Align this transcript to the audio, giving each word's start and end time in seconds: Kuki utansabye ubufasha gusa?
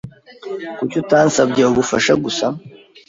Kuki 0.77 0.95
utansabye 1.03 1.61
ubufasha 1.71 2.13
gusa? 2.23 2.45